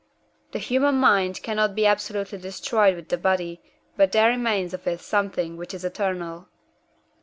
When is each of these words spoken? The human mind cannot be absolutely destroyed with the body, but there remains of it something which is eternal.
The 0.51 0.57
human 0.57 0.95
mind 0.95 1.43
cannot 1.43 1.75
be 1.75 1.85
absolutely 1.85 2.39
destroyed 2.39 2.95
with 2.95 3.09
the 3.09 3.19
body, 3.19 3.61
but 3.95 4.11
there 4.13 4.29
remains 4.31 4.73
of 4.73 4.87
it 4.87 4.99
something 4.99 5.57
which 5.57 5.75
is 5.75 5.85
eternal. 5.85 6.47